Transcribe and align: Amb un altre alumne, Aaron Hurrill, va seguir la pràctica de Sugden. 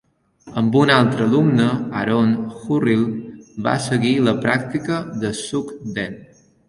Amb 0.59 0.75
un 0.79 0.91
altre 0.93 1.25
alumne, 1.31 1.67
Aaron 1.99 2.33
Hurrill, 2.61 3.03
va 3.69 3.75
seguir 3.89 4.15
la 4.29 4.35
pràctica 4.47 4.99
de 5.25 5.33
Sugden. 5.43 6.19